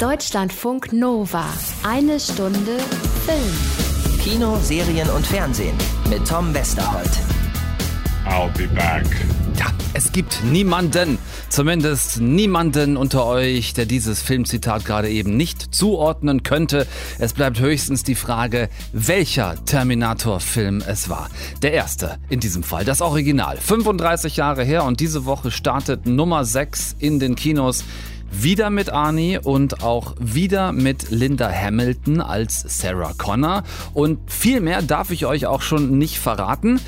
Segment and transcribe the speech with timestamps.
[0.00, 1.44] Deutschlandfunk Nova.
[1.82, 2.78] Eine Stunde
[3.26, 4.18] Film.
[4.22, 5.76] Kino, Serien und Fernsehen
[6.08, 7.10] mit Tom Westerholt.
[8.26, 9.04] I'll be back.
[9.58, 11.18] Ja, es gibt niemanden,
[11.50, 16.86] zumindest niemanden unter euch, der dieses Filmzitat gerade eben nicht zuordnen könnte.
[17.18, 21.28] Es bleibt höchstens die Frage, welcher Terminator-Film es war.
[21.60, 23.58] Der erste, in diesem Fall, das Original.
[23.58, 27.84] 35 Jahre her und diese Woche startet Nummer 6 in den Kinos.
[28.30, 33.62] Wieder mit Arnie und auch wieder mit Linda Hamilton als Sarah Connor.
[33.94, 36.80] Und viel mehr darf ich euch auch schon nicht verraten.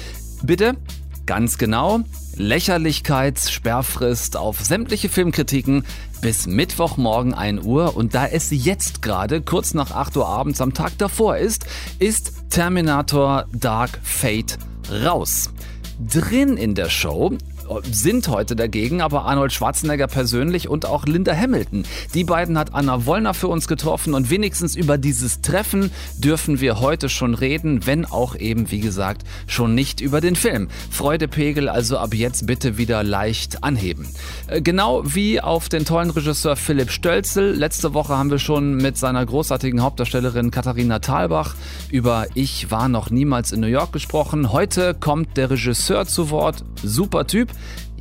[0.42, 0.76] Bitte
[1.24, 2.00] Ganz genau,
[2.36, 5.84] Lächerlichkeitssperrfrist auf sämtliche Filmkritiken
[6.20, 10.74] bis Mittwochmorgen 1 Uhr und da es jetzt gerade kurz nach 8 Uhr abends am
[10.74, 11.64] Tag davor ist,
[12.00, 14.58] ist Terminator Dark Fate
[15.04, 15.50] raus.
[16.00, 17.38] Drin in der Show
[17.90, 21.84] sind heute dagegen aber Arnold Schwarzenegger persönlich und auch Linda Hamilton.
[22.14, 26.80] Die beiden hat Anna Wollner für uns getroffen und wenigstens über dieses Treffen dürfen wir
[26.80, 30.68] heute schon reden, wenn auch eben, wie gesagt, schon nicht über den Film.
[30.90, 34.08] Freudepegel also ab jetzt bitte wieder leicht anheben.
[34.46, 37.54] Äh, genau wie auf den tollen Regisseur Philipp Stölzel.
[37.54, 41.54] Letzte Woche haben wir schon mit seiner großartigen Hauptdarstellerin Katharina Thalbach
[41.90, 44.52] über Ich war noch niemals in New York gesprochen.
[44.52, 46.64] Heute kommt der Regisseur zu Wort.
[46.82, 47.50] Super Typ.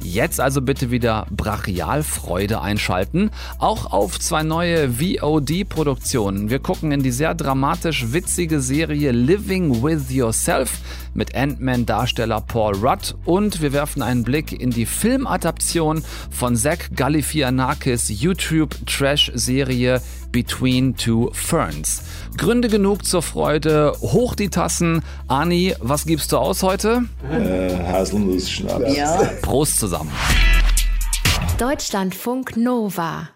[0.03, 3.29] Jetzt also bitte wieder Brachialfreude einschalten.
[3.59, 6.49] Auch auf zwei neue VOD-Produktionen.
[6.49, 10.79] Wir gucken in die sehr dramatisch witzige Serie Living with Yourself
[11.13, 18.09] mit Ant-Man-Darsteller Paul Rudd und wir werfen einen Blick in die Filmadaption von Zach Galifianakis
[18.09, 22.03] YouTube-Trash-Serie Between Two Ferns.
[22.37, 23.93] Gründe genug zur Freude.
[24.01, 25.01] Hoch die Tassen.
[25.27, 27.03] Ani, was gibst du aus heute?
[27.29, 28.95] Äh, Haselnuss-Schnaps.
[28.95, 29.29] Ja.
[29.41, 30.11] Prost zusammen.
[31.57, 33.29] Deutschlandfunk Nova.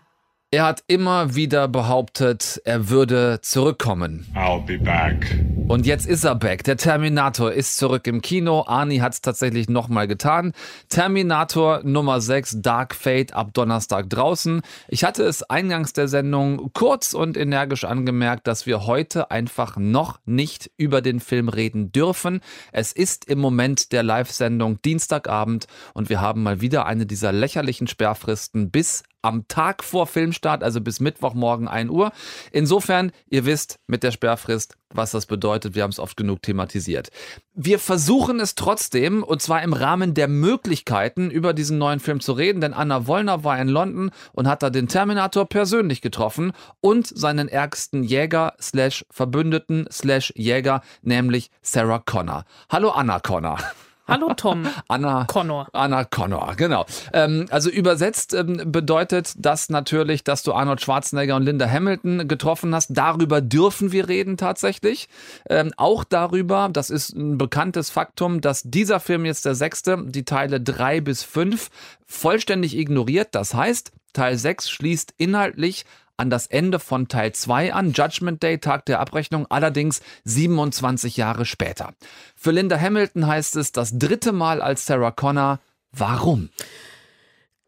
[0.56, 4.26] Er hat immer wieder behauptet, er würde zurückkommen.
[4.36, 5.38] I'll be back.
[5.68, 6.64] Und jetzt ist er back.
[6.64, 8.64] Der Terminator ist zurück im Kino.
[8.66, 10.54] Arnie hat es tatsächlich nochmal getan.
[10.88, 14.62] Terminator Nummer 6, Dark Fate, ab Donnerstag draußen.
[14.88, 20.20] Ich hatte es eingangs der Sendung kurz und energisch angemerkt, dass wir heute einfach noch
[20.26, 22.40] nicht über den Film reden dürfen.
[22.72, 27.88] Es ist im Moment der Live-Sendung Dienstagabend und wir haben mal wieder eine dieser lächerlichen
[27.88, 32.12] Sperrfristen bis am Tag vor Filmstart, also bis Mittwochmorgen 1 Uhr.
[32.52, 35.76] Insofern, ihr wisst mit der Sperrfrist, was das bedeutet.
[35.76, 37.10] Wir haben es oft genug thematisiert.
[37.54, 42.34] Wir versuchen es trotzdem, und zwar im Rahmen der Möglichkeiten, über diesen neuen Film zu
[42.34, 47.08] reden, denn Anna Wollner war in London und hat da den Terminator persönlich getroffen und
[47.08, 52.46] seinen ärgsten Jäger slash Verbündeten slash Jäger, nämlich Sarah Connor.
[52.70, 53.58] Hallo Anna Connor.
[54.08, 54.68] Hallo Tom.
[54.88, 55.68] Anna Connor.
[55.74, 56.86] Anna Connor, genau.
[57.12, 62.76] Ähm, also übersetzt ähm, bedeutet das natürlich, dass du Arnold Schwarzenegger und Linda Hamilton getroffen
[62.76, 62.90] hast.
[62.96, 65.10] Darüber dürfen wir reden tatsächlich.
[65.50, 70.26] Ähm, auch darüber, das ist ein bekanntes Faktum, dass dieser Film jetzt der sechste, die
[70.26, 71.70] Teile drei bis fünf
[72.06, 73.30] vollständig ignoriert.
[73.32, 75.86] Das heißt, Teil 6 schließt inhaltlich
[76.18, 81.46] an das Ende von Teil 2 an, Judgment Day, Tag der Abrechnung, allerdings 27 Jahre
[81.46, 81.94] später.
[82.36, 85.60] Für Linda Hamilton heißt es das dritte Mal als Sarah Connor.
[85.92, 86.50] Warum?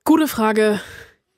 [0.03, 0.79] Gute Frage.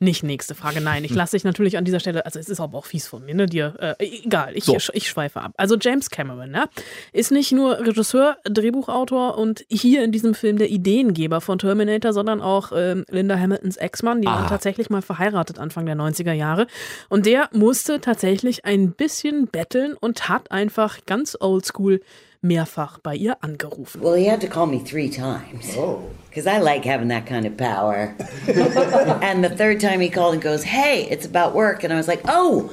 [0.01, 1.03] Nicht nächste Frage, nein.
[1.03, 3.35] Ich lasse dich natürlich an dieser Stelle, also es ist aber auch fies von mir,
[3.35, 3.47] ne?
[3.47, 4.77] Dir, äh, egal, ich, So.
[4.93, 5.51] ich schweife ab.
[5.57, 6.69] Also James Cameron, ne?
[7.11, 12.39] Ist nicht nur Regisseur, Drehbuchautor und hier in diesem Film der Ideengeber von Terminator, sondern
[12.39, 14.21] auch ähm, Linda Hamiltons Ex-Mann.
[14.21, 14.49] Die waren Ah.
[14.49, 16.67] tatsächlich mal verheiratet Anfang der 90er Jahre.
[17.09, 21.99] Und der musste tatsächlich ein bisschen betteln und hat einfach ganz oldschool
[22.41, 24.01] mehrfach bei ihr angerufen.
[24.01, 25.75] Well, he had to call me three times.
[25.75, 26.09] Oh.
[26.29, 28.16] Because I like having that kind of power.
[28.47, 31.83] and the third time he called and goes, Hey, it's about work.
[31.83, 32.72] And I was like, Oh,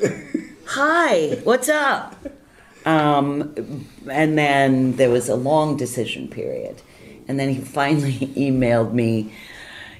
[0.66, 2.14] hi, what's up?
[2.84, 6.80] Um, and then there was a long decision period.
[7.26, 9.32] And then he finally emailed me.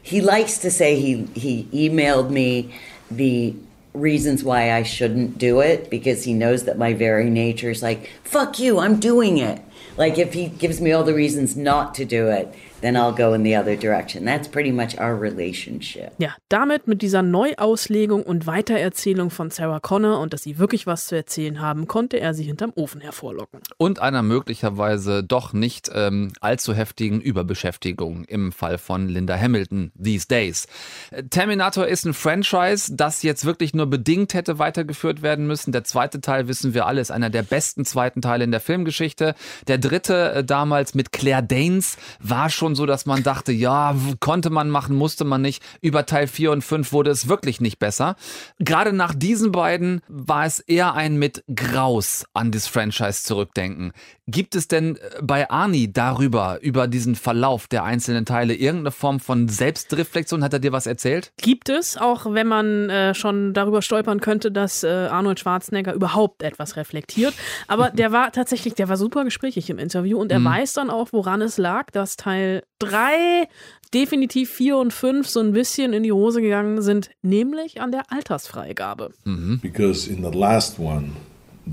[0.03, 2.72] He likes to say he, he emailed me
[3.10, 3.56] the
[4.01, 8.11] reasons why I shouldn't do it because he knows that my very nature is like,
[8.25, 9.61] fuck you, I'm doing it.
[9.97, 12.55] Like if he gives me all the reasons not to do it,
[12.87, 14.25] then I'll go in the other direction.
[14.25, 16.12] That's pretty much our relationship.
[16.19, 21.06] Ja, damit mit dieser Neuauslegung und Weitererzählung von Sarah Connor und dass sie wirklich was
[21.06, 23.61] zu erzählen haben, konnte er sie hinterm Ofen hervorlocken.
[23.77, 30.29] Und einer möglicherweise doch nicht ähm, allzu heftigen Überbeschäftigung im Fall von Linda Hamilton these
[30.29, 30.69] days.
[31.11, 35.73] Äh, Terminator ist ein Franchise, das jetzt wirklich nur bedingt hätte weitergeführt werden müssen.
[35.73, 39.35] Der zweite Teil, wissen wir alle, ist einer der besten zweiten Teile in der Filmgeschichte.
[39.67, 44.50] Der dritte äh, damals mit Claire Danes war schon so, dass man dachte, ja, konnte
[44.50, 45.62] man machen, musste man nicht.
[45.81, 48.17] Über Teil 4 und 5 wurde es wirklich nicht besser.
[48.58, 53.93] Gerade nach diesen beiden war es eher ein mit Graus an das Franchise zurückdenken.
[54.28, 59.20] Gibt es denn äh, bei Arnie darüber, über diesen Verlauf der einzelnen Teile, irgendeine Form
[59.20, 60.43] von Selbstreflexion?
[60.43, 61.32] Hat er dir was erzählt?
[61.40, 66.43] Gibt es, auch wenn man äh, schon darüber stolpern könnte, dass äh, Arnold Schwarzenegger überhaupt
[66.43, 67.34] etwas reflektiert.
[67.69, 70.46] Aber der war tatsächlich, der war super gesprächig im Interview und er mhm.
[70.46, 73.49] weiß dann auch, woran es lag, dass Teil 3,
[73.94, 78.11] definitiv 4 und 5 so ein bisschen in die Hose gegangen sind, nämlich an der
[78.12, 79.12] Altersfreigabe.
[79.25, 79.61] Mhm.
[79.61, 81.12] Because in the last one,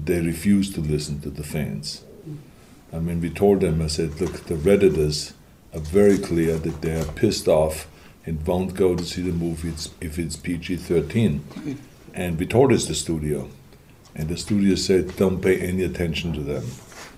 [0.05, 2.03] they refused to listen to the fans.
[2.91, 5.33] I mean, we told them, I said, look, the Redditors
[5.73, 7.87] are very clear that they are pissed off
[8.25, 11.41] and won't go to see the movie if it's PG 13.
[12.13, 13.49] And we told this the studio.
[14.15, 16.63] And the studio said, don't pay any attention to them.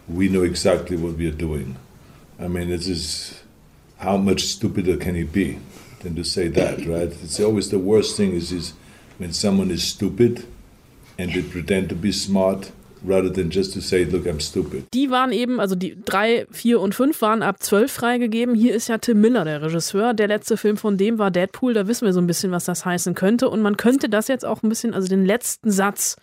[0.07, 1.75] We know exactly what we are doing.
[2.39, 3.41] I mean, it is
[3.97, 5.57] how much stupider can he be
[6.01, 7.11] than to say that, right?
[7.23, 8.73] It's always the worst thing is, is
[9.17, 10.45] when someone is stupid
[11.17, 12.71] and they pretend to be smart
[13.03, 14.85] rather than just to say, look, I'm stupid.
[14.93, 18.55] Die waren eben, also die drei, vier und fünf waren ab zwölf freigegeben.
[18.55, 20.13] Hier ist ja Tim Miller, der Regisseur.
[20.13, 21.73] Der letzte Film von dem war Deadpool.
[21.73, 23.49] Da wissen wir so ein bisschen, was das heißen könnte.
[23.49, 26.17] Und man könnte das jetzt auch ein bisschen, also den letzten Satz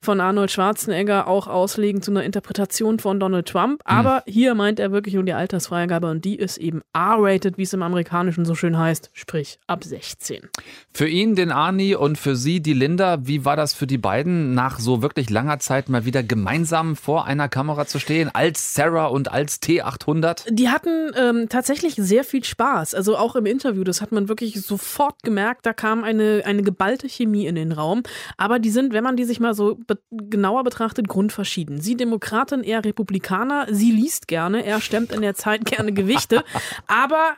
[0.00, 3.82] von Arnold Schwarzenegger auch auslegen zu einer Interpretation von Donald Trump.
[3.84, 4.32] Aber hm.
[4.32, 7.82] hier meint er wirklich um die Altersfreigabe und die ist eben R-rated, wie es im
[7.82, 10.48] Amerikanischen so schön heißt, sprich ab 16.
[10.92, 14.54] Für ihn, den Arnie und für sie, die Linda, wie war das für die beiden,
[14.54, 19.06] nach so wirklich langer Zeit mal wieder gemeinsam vor einer Kamera zu stehen, als Sarah
[19.06, 20.46] und als T800?
[20.50, 22.94] Die hatten ähm, tatsächlich sehr viel Spaß.
[22.94, 27.08] Also auch im Interview, das hat man wirklich sofort gemerkt, da kam eine, eine geballte
[27.08, 28.02] Chemie in den Raum.
[28.36, 31.80] Aber die sind, wenn man die sich mal so be genauer betrachtet grundverschieden.
[31.80, 36.44] Sie Demokratin, er Republikaner, sie liest gerne, er stemmt in der Zeit gerne Gewichte,
[36.86, 37.36] aber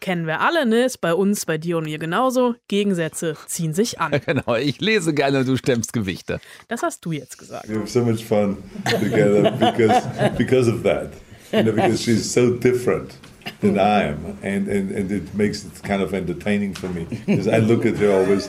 [0.00, 0.84] kennen wir alle, ne?
[0.86, 2.56] Ist bei uns, bei dir und mir genauso.
[2.66, 4.20] Gegensätze ziehen sich an.
[4.26, 6.40] Genau, ich lese gerne, du stemmst Gewichte.
[6.68, 7.68] Das hast du jetzt gesagt.
[7.68, 10.02] We have so much fun together because,
[10.36, 11.12] because of that.
[11.52, 13.12] You know, because she's so different
[13.60, 14.38] than I am.
[14.42, 17.04] And, and, and it makes it kind of entertaining for me.
[17.04, 18.48] Because I look at her always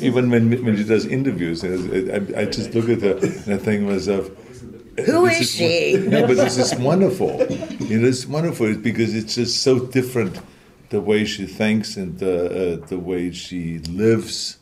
[0.00, 3.80] even when when she does interviews, I, I just look at her and I think
[3.80, 4.28] to myself,
[5.06, 5.96] who is, is she?
[5.96, 7.40] no, but this is wonderful.
[7.80, 10.40] You know, it's wonderful because it's just so different
[10.90, 14.58] the way she thinks and the uh, the way she lives,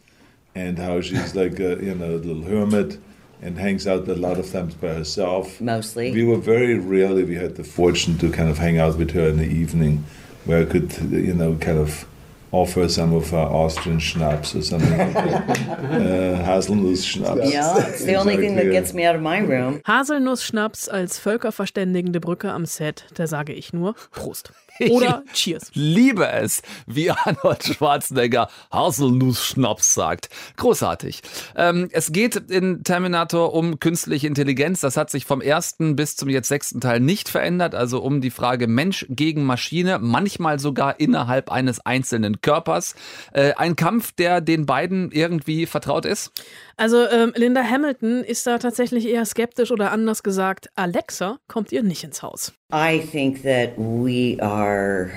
[0.54, 2.98] and how she's like a, you know a little hermit
[3.42, 5.60] and hangs out a lot of times by herself.
[5.60, 6.12] Mostly.
[6.12, 7.24] We were very rarely.
[7.24, 10.04] We had the fortune to kind of hang out with her in the evening,
[10.44, 12.06] where I could you know kind of
[12.50, 17.50] offer some of our Austrian schnapps or something like uh, Haselnuss-Schnaps.
[17.50, 19.80] Yeah, it's the only thing that gets me out of my room.
[19.84, 24.52] Haselnuss-Schnaps als völkerverständigende Brücke am Set, da sage ich nur Prost.
[24.90, 25.70] Oder Cheers.
[25.74, 30.28] Liebe es, wie Arnold Schwarzenegger Haselnuss-Schnaps sagt.
[30.56, 31.22] Großartig.
[31.56, 34.80] Ähm, es geht in Terminator um künstliche Intelligenz.
[34.80, 37.74] Das hat sich vom ersten bis zum jetzt sechsten Teil nicht verändert.
[37.74, 42.94] Also um die Frage Mensch gegen Maschine, manchmal sogar innerhalb eines einzelnen Körpers.
[43.32, 46.32] Äh, ein Kampf, der den beiden irgendwie vertraut ist?
[46.78, 51.82] Also ähm, Linda Hamilton ist da tatsächlich eher skeptisch oder anders gesagt, Alexa kommt ihr
[51.82, 52.52] nicht ins Haus.
[52.72, 55.10] I think that we are,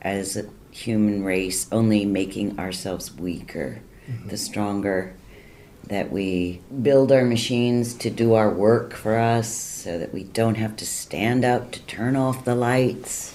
[0.00, 3.78] as a human race, only making ourselves weaker.
[4.06, 4.28] Mm-hmm.
[4.28, 5.14] The stronger
[5.88, 10.56] that we build our machines to do our work for us so that we don't
[10.56, 13.34] have to stand up to turn off the lights.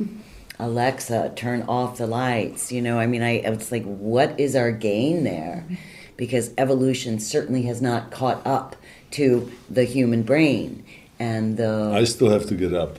[0.58, 2.72] Alexa, turn off the lights.
[2.72, 5.66] You know, I mean, I it's like, what is our gain there?
[6.18, 8.76] because evolution certainly has not caught up
[9.12, 10.84] to the human brain.
[11.18, 12.98] And the I still have to get up.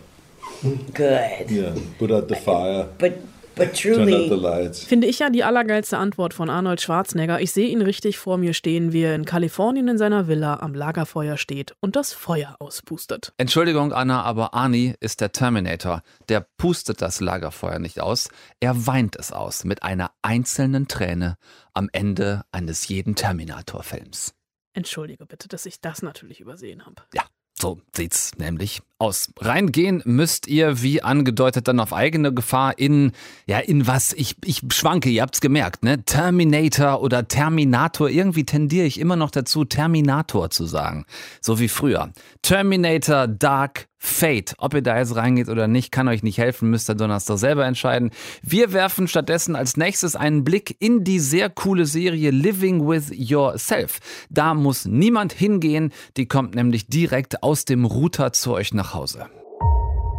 [0.93, 1.51] Good.
[1.51, 2.89] Yeah, put out the fire.
[2.97, 3.19] But
[3.59, 7.41] But truly, Finde ich ja die allergeilste Antwort von Arnold Schwarzenegger.
[7.41, 10.73] Ich sehe ihn richtig vor mir stehen, wie er in Kalifornien in seiner Villa am
[10.73, 13.33] Lagerfeuer steht und das Feuer auspustet.
[13.37, 16.01] Entschuldigung, Anna, aber Arnie ist der Terminator.
[16.29, 18.29] Der pustet das Lagerfeuer nicht aus,
[18.61, 21.35] er weint es aus mit einer einzelnen Träne
[21.73, 24.33] am Ende eines jeden Terminator-Films.
[24.73, 27.01] Entschuldige bitte, dass ich das natürlich übersehen habe.
[27.13, 27.23] Ja,
[27.61, 29.29] so sieht's nämlich aus.
[29.39, 33.11] Reingehen müsst ihr, wie angedeutet, dann auf eigene Gefahr in,
[33.45, 34.13] ja, in was?
[34.13, 36.03] Ich, ich schwanke, ihr habt's gemerkt, ne?
[36.03, 38.09] Terminator oder Terminator.
[38.09, 41.05] Irgendwie tendiere ich immer noch dazu, Terminator zu sagen.
[41.41, 42.11] So wie früher.
[42.41, 44.55] Terminator Dark Fate.
[44.57, 47.65] Ob ihr da jetzt reingeht oder nicht, kann euch nicht helfen, müsst ihr Donnerstag selber
[47.65, 48.11] entscheiden.
[48.41, 53.99] Wir werfen stattdessen als nächstes einen Blick in die sehr coole Serie Living with Yourself.
[54.29, 59.27] Da muss niemand hingehen, die kommt nämlich direkt aus dem Router zu euch nach Hause.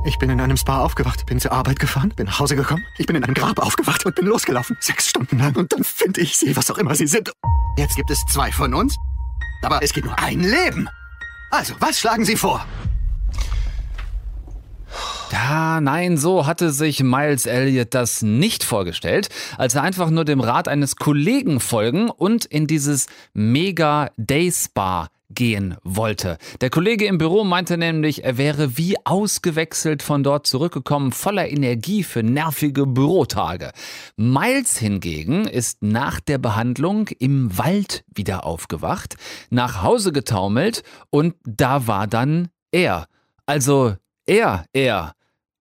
[0.05, 3.07] Ich bin in einem Spa aufgewacht, bin zur Arbeit gefahren, bin nach Hause gekommen, ich
[3.07, 4.77] bin in einem Grab aufgewacht und bin losgelaufen.
[4.81, 5.57] Sechs Stunden lang.
[5.57, 7.33] Und dann finde ich sie, was auch immer sie sind.
[7.77, 8.97] Jetzt gibt es zwei von uns,
[9.63, 10.89] aber es gibt nur ein Leben.
[11.51, 12.65] Also, was schlagen Sie vor?
[15.43, 20.41] Ja, nein, so hatte sich Miles Elliott das nicht vorgestellt, als er einfach nur dem
[20.41, 26.37] Rat eines Kollegen folgen und in dieses Mega Day Spa gehen wollte.
[26.61, 32.03] Der Kollege im Büro meinte nämlich, er wäre wie ausgewechselt von dort zurückgekommen, voller Energie
[32.03, 33.73] für nervige Bürotage.
[34.17, 39.17] Miles hingegen ist nach der Behandlung im Wald wieder aufgewacht,
[39.49, 43.07] nach Hause getaumelt und da war dann er.
[43.47, 43.95] Also
[44.27, 45.15] er, er.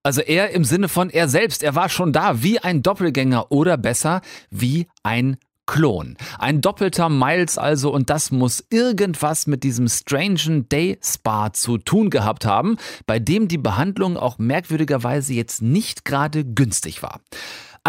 [0.04, 3.78] Also er im Sinne von er selbst, er war schon da, wie ein Doppelgänger oder
[3.78, 5.38] besser, wie ein
[5.70, 6.18] Klon.
[6.40, 12.10] Ein doppelter Miles also und das muss irgendwas mit diesem strangen Day Spa zu tun
[12.10, 17.22] gehabt haben, bei dem die Behandlung auch merkwürdigerweise jetzt nicht gerade günstig war.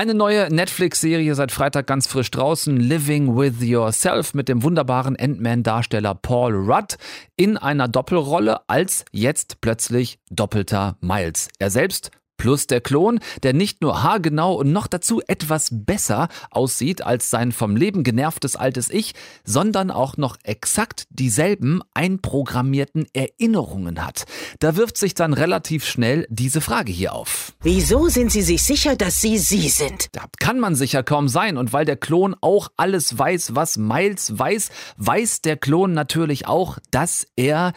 [0.00, 6.14] Eine neue Netflix-Serie seit Freitag ganz frisch draußen, Living with Yourself mit dem wunderbaren Ant-Man-Darsteller
[6.14, 6.97] Paul Rudd
[7.37, 11.49] in einer Doppelrolle als jetzt plötzlich doppelter Miles.
[11.59, 17.04] Er selbst plus der Klon, der nicht nur haargenau und noch dazu etwas besser aussieht
[17.04, 19.12] als sein vom Leben genervtes altes Ich,
[19.44, 24.25] sondern auch noch exakt dieselben einprogrammierten Erinnerungen hat.
[24.59, 27.52] Da wirft sich dann relativ schnell diese Frage hier auf.
[27.61, 30.09] Wieso sind Sie sich sicher, dass Sie Sie sind?
[30.12, 34.38] Da kann man sicher kaum sein und weil der Klon auch alles weiß, was Miles
[34.38, 37.75] weiß, weiß der Klon natürlich auch, dass er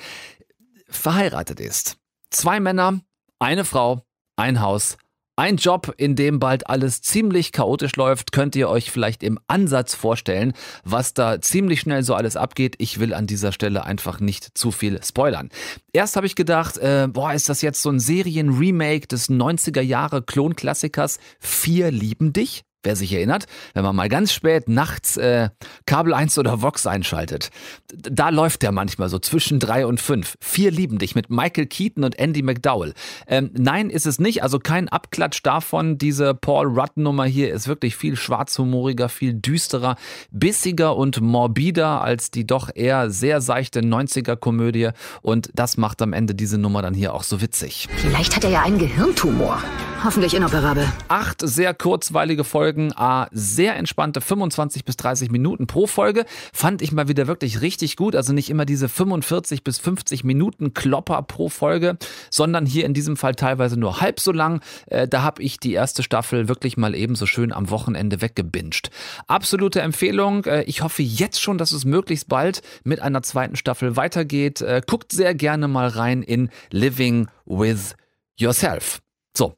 [0.87, 1.97] verheiratet ist.
[2.29, 3.01] Zwei Männer,
[3.39, 4.05] eine Frau,
[4.35, 4.97] ein Haus,
[5.35, 9.95] ein Job, in dem bald alles ziemlich chaotisch läuft, könnt ihr euch vielleicht im Ansatz
[9.95, 12.75] vorstellen, was da ziemlich schnell so alles abgeht.
[12.77, 15.49] Ich will an dieser Stelle einfach nicht zu viel spoilern.
[15.91, 20.21] Erst habe ich gedacht, äh, boah, ist das jetzt so ein Serien-Remake des 90er Jahre
[20.21, 22.63] Klonklassikers Vier lieben dich?
[22.83, 25.49] Wer sich erinnert, wenn man mal ganz spät nachts äh,
[25.85, 27.49] Kabel 1 oder Vox einschaltet,
[27.93, 30.35] da läuft der manchmal so zwischen drei und fünf.
[30.41, 32.93] Vier lieben dich mit Michael Keaton und Andy McDowell.
[33.27, 34.43] Ähm, nein, ist es nicht.
[34.43, 35.97] Also kein Abklatsch davon.
[35.97, 39.95] Diese Paul Rudd-Nummer hier ist wirklich viel schwarzhumoriger, viel düsterer,
[40.31, 44.89] bissiger und morbider als die doch eher sehr seichte 90er-Komödie.
[45.21, 47.87] Und das macht am Ende diese Nummer dann hier auch so witzig.
[47.95, 49.61] Vielleicht hat er ja einen Gehirntumor.
[50.03, 50.85] Hoffentlich inoperabel.
[51.07, 56.91] Acht sehr kurzweilige Folgen, a sehr entspannte 25 bis 30 Minuten pro Folge, fand ich
[56.91, 58.15] mal wieder wirklich richtig gut.
[58.15, 61.97] Also nicht immer diese 45 bis 50 Minuten Klopper pro Folge,
[62.29, 64.61] sondern hier in diesem Fall teilweise nur halb so lang.
[64.87, 68.89] Äh, da habe ich die erste Staffel wirklich mal ebenso schön am Wochenende weggebinged.
[69.27, 70.45] Absolute Empfehlung.
[70.45, 74.61] Äh, ich hoffe jetzt schon, dass es möglichst bald mit einer zweiten Staffel weitergeht.
[74.61, 77.95] Äh, guckt sehr gerne mal rein in Living with
[78.37, 79.01] Yourself.
[79.35, 79.55] So,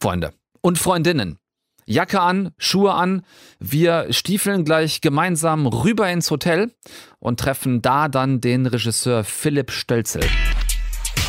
[0.00, 1.38] Freunde und Freundinnen.
[1.88, 3.22] Jacke an, Schuhe an.
[3.60, 6.72] Wir stiefeln gleich gemeinsam rüber ins Hotel
[7.20, 10.24] und treffen da dann den Regisseur Philipp Stölzel.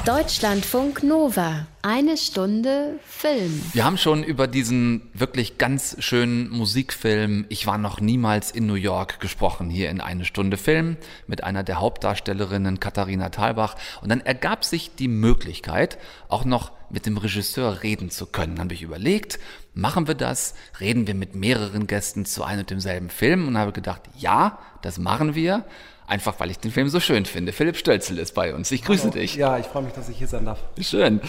[0.03, 1.67] Deutschlandfunk Nova.
[1.83, 3.61] Eine Stunde Film.
[3.73, 8.75] Wir haben schon über diesen wirklich ganz schönen Musikfilm Ich war noch niemals in New
[8.75, 10.97] York gesprochen, hier in eine Stunde Film
[11.27, 13.75] mit einer der Hauptdarstellerinnen Katharina Thalbach.
[14.01, 15.99] Und dann ergab sich die Möglichkeit,
[16.29, 18.55] auch noch mit dem Regisseur reden zu können.
[18.55, 19.39] Dann habe ich überlegt,
[19.73, 20.55] machen wir das?
[20.79, 23.47] Reden wir mit mehreren Gästen zu einem und demselben Film?
[23.47, 25.65] Und habe gedacht, ja, das machen wir.
[26.07, 27.51] Einfach weil ich den Film so schön finde.
[27.51, 28.71] Philipp Stölzel ist bei uns.
[28.71, 29.13] Ich grüße Hallo.
[29.13, 29.35] dich.
[29.35, 30.63] Ja, ich freue mich, dass ich hier sein darf.
[30.79, 31.19] Schön.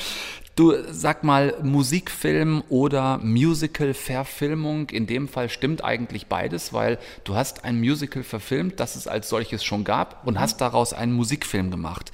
[0.55, 7.65] Du sag mal, Musikfilm oder Musical-Verfilmung, in dem Fall stimmt eigentlich beides, weil du hast
[7.65, 12.11] ein Musical verfilmt, das es als solches schon gab und hast daraus einen Musikfilm gemacht.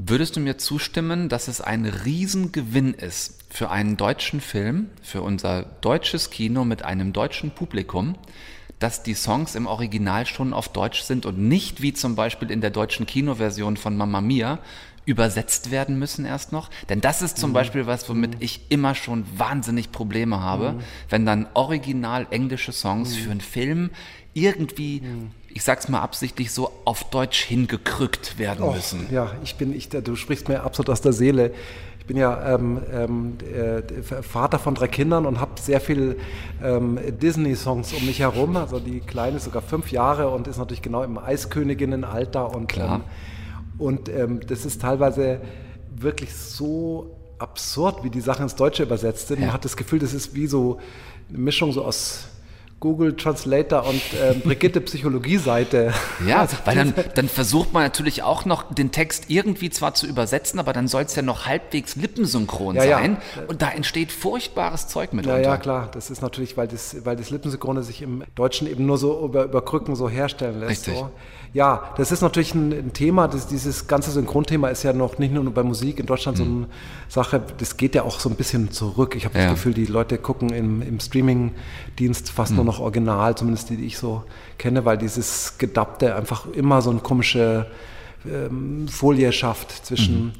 [0.00, 5.62] Würdest du mir zustimmen, dass es ein Riesengewinn ist für einen deutschen Film, für unser
[5.80, 8.14] deutsches Kino mit einem deutschen Publikum,
[8.78, 12.60] dass die Songs im Original schon auf Deutsch sind und nicht wie zum Beispiel in
[12.60, 14.60] der deutschen Kinoversion von Mamma Mia
[15.04, 16.70] übersetzt werden müssen erst noch.
[16.88, 17.54] Denn das ist zum Mhm.
[17.54, 20.80] Beispiel was, womit ich immer schon wahnsinnig Probleme habe, Mhm.
[21.08, 23.90] wenn dann original englische Songs für einen Film
[24.34, 25.02] irgendwie,
[25.48, 29.06] ich sag's mal absichtlich, so auf Deutsch hingekrückt werden Och, müssen.
[29.10, 31.52] Ja, ich bin, ich, du sprichst mir absolut aus der Seele.
[31.98, 33.82] Ich bin ja ähm, ähm, äh,
[34.22, 36.18] Vater von drei Kindern und habe sehr viel
[36.62, 38.56] ähm, Disney-Songs um mich herum.
[38.56, 42.54] Also die Kleine ist sogar fünf Jahre und ist natürlich genau im Eisköniginnenalter.
[42.54, 42.96] Und, Klar.
[42.96, 43.02] Ähm,
[43.78, 45.40] und ähm, das ist teilweise
[45.94, 49.40] wirklich so absurd, wie die Sachen ins Deutsche übersetzt sind.
[49.40, 49.54] Man Ja.
[49.54, 50.78] hat das Gefühl, das ist wie so
[51.28, 52.28] eine Mischung so aus
[52.80, 55.92] Google Translator und äh, Brigitte Psychologie-Seite.
[56.26, 60.60] Ja, weil dann, dann versucht man natürlich auch noch den Text irgendwie zwar zu übersetzen,
[60.60, 62.98] aber dann soll es ja noch halbwegs lippensynchron Ja, ja.
[62.98, 63.16] sein.
[63.48, 65.40] Und da entsteht furchtbares Zeug Ja, mitunter.
[65.40, 65.90] ja, klar.
[65.92, 69.44] Das ist natürlich, weil das, weil das Lippensynchrone sich im Deutschen eben nur so über,
[69.44, 70.70] über Krücken so herstellen lässt.
[70.86, 70.94] Richtig.
[70.94, 71.10] So.
[71.54, 73.26] Ja, das ist natürlich ein, ein Thema.
[73.26, 76.66] Das, dieses ganze Synchronthema ist ja noch nicht nur bei Musik in Deutschland so eine
[77.08, 77.42] Sache.
[77.58, 79.14] Das geht ja auch so ein bisschen zurück.
[79.16, 79.40] Ich habe Mhm.
[79.40, 79.46] Ja.
[79.50, 82.56] das Gefühl, die Leute gucken im, im Streaming-Dienst fast Mhm.
[82.56, 84.24] nur noch original, zumindest die, die ich so
[84.58, 87.66] kenne, weil dieses Gedappte einfach immer so eine komische
[88.26, 90.32] ähm, Folie schafft zwischen.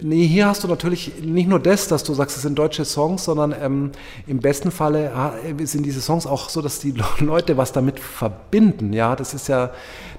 [0.00, 3.24] Nee, hier hast du natürlich nicht nur das, dass du sagst, es sind deutsche Songs,
[3.24, 3.92] sondern ähm,
[4.26, 5.32] im besten Falle ah,
[5.62, 8.92] sind diese Songs auch so, dass die Leute was damit verbinden.
[8.92, 9.70] Ja, das ist ja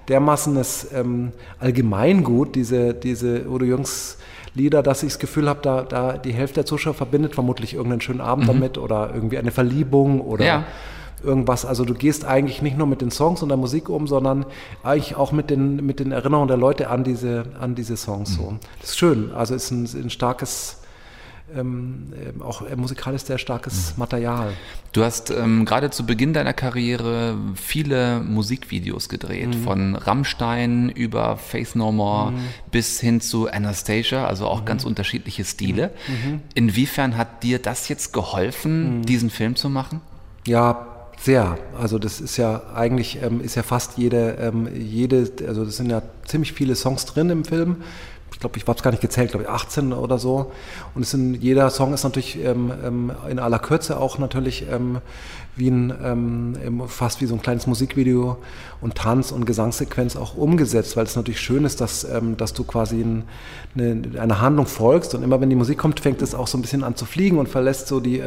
[0.07, 4.17] dermaßen das ähm, Allgemeingut, diese, diese Udo Jürgens
[4.53, 7.99] Lieder, dass ich das Gefühl habe, da, da die Hälfte der Zuschauer verbindet vermutlich irgendeinen
[7.99, 8.53] schönen Abend Mhm.
[8.53, 10.63] damit oder irgendwie eine Verliebung oder Ja.
[11.25, 11.65] Irgendwas.
[11.65, 14.45] Also du gehst eigentlich nicht nur mit den Songs und der Musik um, sondern
[14.83, 18.31] eigentlich auch mit den, mit den Erinnerungen der Leute an diese, an diese Songs.
[18.31, 18.35] Mhm.
[18.35, 18.57] So.
[18.79, 19.31] Das ist schön.
[19.33, 20.81] Also ist ein, ein starkes,
[21.55, 23.99] ähm, ähm, auch musikalisch sehr starkes Mhm.
[23.99, 24.53] Material.
[24.93, 29.63] Du hast ähm, gerade zu Beginn deiner Karriere viele Musikvideos gedreht, Mhm.
[29.63, 32.37] von Rammstein über Faith No More Mhm.
[32.71, 35.91] bis hin zu Anastasia, also auch ganz unterschiedliche Stile.
[36.07, 36.41] Mhm.
[36.55, 40.01] Inwiefern hat dir das jetzt geholfen, diesen Film zu machen?
[40.47, 40.87] Ja,
[41.19, 41.57] sehr.
[41.79, 45.89] Also das ist ja eigentlich ähm, ist ja fast jede, ähm, jede, also das sind
[45.89, 47.77] ja ziemlich viele Songs drin im Film.
[48.31, 50.51] Ich glaube, ich habe es gar nicht gezählt, glaube ich 18 oder so.
[50.93, 54.99] Und es sind, jeder Song ist natürlich ähm, ähm, in aller Kürze auch natürlich ähm,
[55.55, 58.37] wie ein, ähm, fast wie so ein kleines Musikvideo
[58.81, 62.05] und Tanz- und Gesangssequenz auch umgesetzt, weil es natürlich schön ist, dass,
[62.35, 63.23] dass du quasi ein,
[63.73, 66.61] eine, einer Handlung folgst und immer wenn die Musik kommt, fängt es auch so ein
[66.61, 68.21] bisschen an zu fliegen und verlässt so die,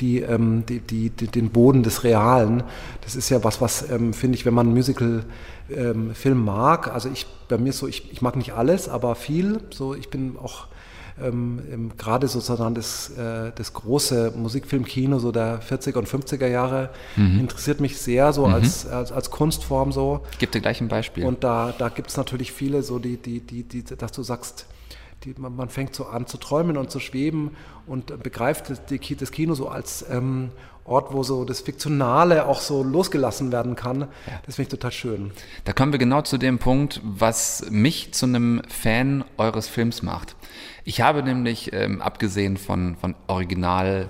[0.00, 2.62] die, ähm, die, die, die, den Boden des Realen.
[3.02, 7.26] Das ist ja was, was ähm, finde ich, wenn man einen Musical-Film mag, also ich,
[7.48, 10.66] bei mir ist so, ich, ich mag nicht alles, aber viel, so ich bin auch
[11.22, 16.90] ähm, ähm, gerade sozusagen das, äh, das große Musikfilmkino so der 40er und 50er Jahre
[17.16, 17.40] Mhm.
[17.40, 18.52] interessiert mich sehr so Mhm.
[18.52, 20.20] als, als, als Kunstform so.
[20.38, 21.24] Gebe dir gleich ein Beispiel.
[21.24, 24.66] Und da, da gibt es natürlich viele, so die, die, die, die, dass du sagst,
[25.26, 27.50] die, man, man fängt so an zu träumen und zu schweben
[27.86, 30.50] und begreift das, die, das Kino so als ähm,
[30.84, 34.06] Ort, wo so das Fiktionale auch so losgelassen werden kann.
[34.44, 35.32] Das finde ich total schön.
[35.64, 40.36] Da kommen wir genau zu dem Punkt, was mich zu einem Fan eures Films macht.
[40.84, 44.08] Ich habe nämlich, ähm, abgesehen von, von Original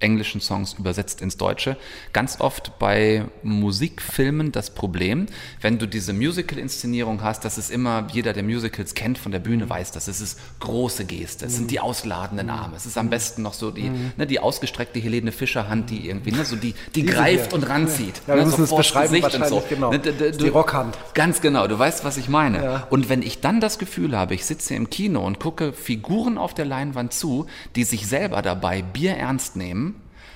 [0.00, 1.76] englischen Songs übersetzt ins Deutsche,
[2.12, 5.26] ganz oft bei Musikfilmen das Problem,
[5.60, 9.68] wenn du diese Musical-Inszenierung hast, dass es immer, jeder, der Musicals kennt von der Bühne,
[9.68, 13.42] weiß, dass es ist große Geste, es sind die ausladenden Arme, es ist am besten
[13.42, 14.12] noch so die, Mhm.
[14.16, 17.54] ne, die ausgestreckte Helene Fischer-Hand, die irgendwie, ne, so die, die Diese greift hier.
[17.54, 18.22] und ranzieht.
[18.26, 19.62] Ja, wir ne, müssen es beschreiben Gesicht wahrscheinlich, so.
[19.68, 19.90] genau.
[19.90, 20.96] Ne, d- d- Das ist die du- Rockhand.
[21.14, 22.62] Ganz genau, du weißt, was ich meine.
[22.62, 22.86] Ja.
[22.90, 26.54] Und wenn ich dann das Gefühl habe, ich sitze im Kino und gucke Figuren auf
[26.54, 29.87] der Leinwand zu, die sich selber dabei Bier ernst nehmen,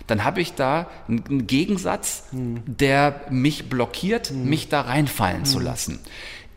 [0.06, 6.00] dann habe ich da einen Gegensatz, der mich blockiert, mich da reinfallen zu lassen.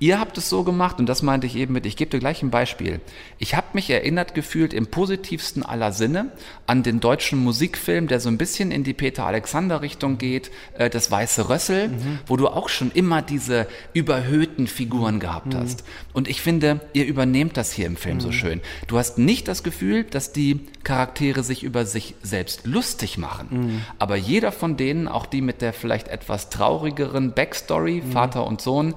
[0.05, 2.43] Ihr habt es so gemacht, und das meinte ich eben mit, ich gebe dir gleich
[2.43, 2.99] ein Beispiel.
[3.39, 6.27] Ich habe mich erinnert gefühlt im positivsten aller Sinne
[6.67, 11.49] an den deutschen Musikfilm, der so ein bisschen in die Peter-Alexander-Richtung geht, äh, das Weiße
[11.49, 11.89] Rössel,
[12.27, 15.57] wo du auch schon immer diese überhöhten Figuren gehabt Mhm.
[15.57, 15.83] hast.
[16.13, 18.33] Und ich finde, ihr übernehmt das hier im Film so Mhm.
[18.33, 18.61] schön.
[18.85, 23.47] Du hast nicht das Gefühl, dass die Charaktere sich über sich selbst lustig machen.
[23.49, 23.81] Mhm.
[23.97, 28.93] Aber jeder von denen, auch die mit der vielleicht etwas traurigeren Backstory, Vater und Sohn,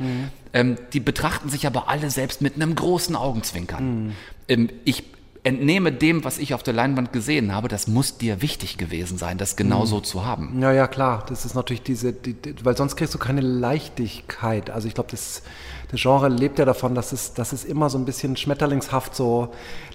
[0.53, 4.15] ähm, die betrachten sich aber alle selbst mit einem großen Augenzwinkern.
[4.49, 5.05] Ähm, ich
[5.45, 9.39] entnehme dem, was ich auf der Leinwand gesehen habe, das muss dir wichtig gewesen sein,
[9.39, 10.61] das genau so zu haben.
[10.61, 11.25] Ja, ja, klar.
[11.29, 14.71] Das ist natürlich diese, die, die, weil sonst kriegst du keine Leichtigkeit.
[14.71, 15.43] Also ich glaube, das,
[15.91, 19.49] das Genre lebt ja davon, dass es, dass es immer so ein bisschen schmetterlingshaft so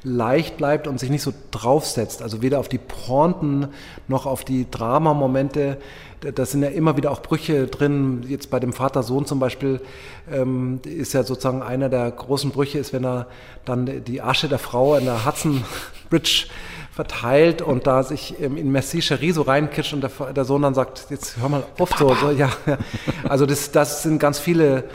[0.03, 2.21] leicht bleibt und sich nicht so draufsetzt.
[2.23, 3.67] Also weder auf die Pointen
[4.07, 5.77] noch auf die Dramamomente.
[6.21, 8.23] Da- sind ja immer wieder auch Brüche drin.
[8.27, 9.81] Jetzt bei dem Vater-Sohn zum Beispiel
[10.31, 13.27] ähm, ist ja sozusagen einer der großen Brüche, ist, wenn er
[13.65, 15.63] dann die Asche der Frau in der Hudson
[16.09, 16.47] Bridge
[16.91, 20.73] verteilt und da sich ähm, in Merci Cherie so reinkitscht und der, der Sohn dann
[20.73, 22.77] sagt, jetzt hör mal auf so, so ja, ja.
[23.27, 24.85] Also das, das sind ganz viele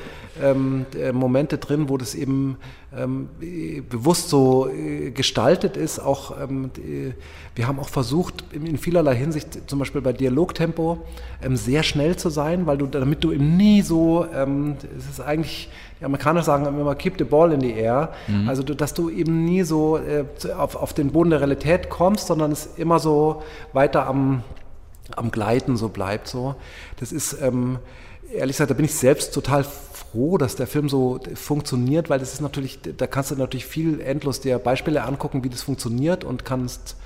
[0.43, 2.57] ähm, äh, Momente drin, wo das eben
[2.97, 5.99] ähm, äh, bewusst so äh, gestaltet ist.
[5.99, 7.15] Auch ähm, die,
[7.55, 10.99] wir haben auch versucht, in, in vielerlei Hinsicht, zum Beispiel bei Dialogtempo,
[11.43, 15.21] ähm, sehr schnell zu sein, weil du, damit du eben nie so, ähm, es ist
[15.21, 15.71] eigentlich,
[16.01, 18.13] die Amerikaner sagen immer, keep the ball in the air.
[18.29, 18.49] Mhm.
[18.49, 20.25] Also, dass du eben nie so äh,
[20.57, 24.43] auf, auf den Boden der Realität kommst, sondern es immer so weiter am
[25.17, 26.29] am Gleiten so bleibt.
[26.29, 26.55] So.
[26.99, 27.79] Das ist, ähm,
[28.33, 29.65] ehrlich gesagt, da bin ich selbst total
[30.11, 34.01] froh, dass der Film so funktioniert, weil das ist natürlich, da kannst du natürlich viel
[34.01, 36.97] endlos dir Beispiele angucken, wie das funktioniert und kannst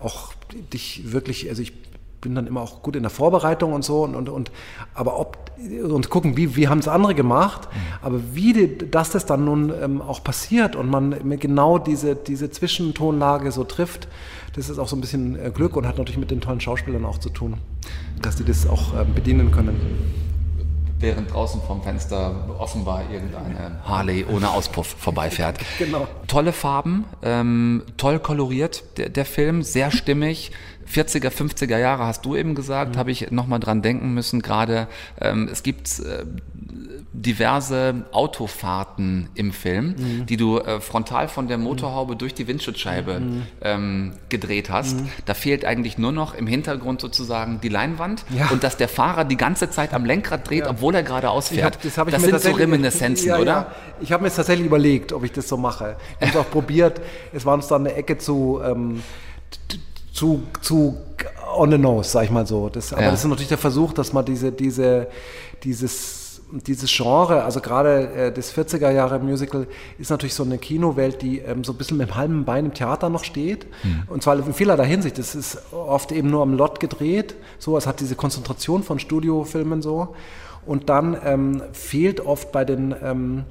[0.00, 0.32] auch
[0.72, 1.72] dich wirklich, also ich
[2.20, 4.50] bin dann immer auch gut in der Vorbereitung und so und, und, und
[4.94, 7.78] aber ob und gucken, wie, wie haben es andere gemacht, mhm.
[8.02, 12.50] aber wie die, dass das dann nun ähm, auch passiert und man genau diese, diese
[12.50, 14.06] Zwischentonlage so trifft,
[14.54, 17.06] das ist auch so ein bisschen äh, Glück und hat natürlich mit den tollen Schauspielern
[17.06, 17.54] auch zu tun,
[18.20, 20.25] dass die das auch äh, bedienen können
[20.98, 25.58] während draußen vom Fenster offenbar irgendeine Harley ohne Auspuff vorbeifährt.
[25.78, 26.06] genau.
[26.26, 30.52] Tolle Farben, ähm, toll koloriert, der, der Film, sehr stimmig.
[30.92, 32.98] 40er, 50er Jahre hast du eben gesagt, mhm.
[32.98, 34.42] habe ich nochmal dran denken müssen.
[34.42, 34.88] Gerade
[35.20, 36.24] ähm, es gibt äh,
[37.12, 40.26] diverse Autofahrten im Film, mhm.
[40.26, 42.18] die du äh, frontal von der Motorhaube mhm.
[42.18, 43.42] durch die Windschutzscheibe mhm.
[43.62, 45.00] ähm, gedreht hast.
[45.00, 45.08] Mhm.
[45.24, 48.48] Da fehlt eigentlich nur noch im Hintergrund sozusagen die Leinwand ja.
[48.50, 50.70] und dass der Fahrer die ganze Zeit am Lenkrad dreht, ja.
[50.70, 51.76] obwohl er gerade ausfährt.
[51.76, 53.72] Hab, das, hab das sind so Reminiszenzen, ja, oder?
[54.00, 55.96] Ich habe mir jetzt tatsächlich überlegt, ob ich das so mache.
[56.20, 57.00] Ich habe es auch probiert.
[57.32, 59.02] Es war uns dann eine Ecke zu ähm,
[60.16, 60.96] zu, zu
[61.56, 62.68] on the nose, sag ich mal so.
[62.68, 63.10] Das, aber ja.
[63.10, 65.08] das ist natürlich der Versuch, dass man diese, diese,
[65.62, 69.66] dieses, dieses Genre, also gerade äh, das 40er Jahre Musical,
[69.98, 72.74] ist natürlich so eine Kinowelt, die ähm, so ein bisschen mit dem halben Bein im
[72.74, 73.66] Theater noch steht.
[73.84, 74.04] Mhm.
[74.08, 75.18] Und zwar in vielerlei Hinsicht.
[75.18, 77.34] Das ist oft eben nur am Lot gedreht.
[77.58, 80.14] So, es hat diese Konzentration von Studiofilmen so.
[80.64, 83.44] Und dann ähm, fehlt oft bei den ähm,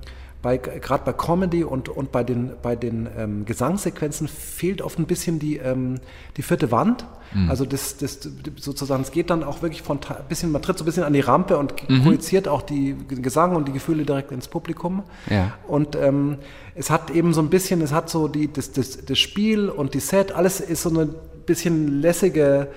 [0.46, 5.08] bei, gerade bei Comedy und, und bei den, bei den ähm, Gesangssequenzen fehlt oft ein
[5.08, 5.96] bisschen die, ähm,
[6.38, 7.04] die vierte Wand.
[7.34, 7.50] Mhm.
[7.50, 8.20] Also das, das
[8.58, 9.98] sozusagen, es geht dann auch wirklich von
[10.30, 12.04] bisschen, man tritt so ein bisschen an die Rampe und mhm.
[12.04, 15.02] projiziert auch die Gesang und die Gefühle direkt ins Publikum.
[15.32, 15.54] Ja.
[15.68, 16.38] Und ähm,
[16.76, 19.96] es hat eben so ein bisschen, es hat so die, das, das, das Spiel und
[19.96, 22.68] die Set, alles ist so eine bisschen lässige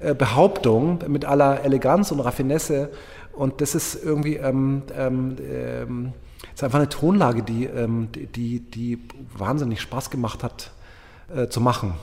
[0.00, 2.90] äh, Behauptung mit aller Eleganz und Raffinesse.
[3.32, 6.12] Und das ist irgendwie ähm, ähm, ähm
[6.56, 8.98] ist einfach eine Tonlage, die, ähm, die, die
[9.36, 10.70] wahnsinnig Spaß gemacht hat
[11.34, 11.94] äh, zu machen.